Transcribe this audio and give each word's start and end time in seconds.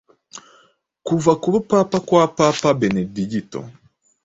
kuva 1.05 1.31
ku 1.41 1.47
bupapa 1.53 1.97
kwa 2.07 2.23
Papa 2.37 2.69
Benedigito 2.79 3.59